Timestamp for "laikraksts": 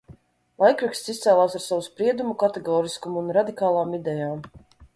0.61-1.11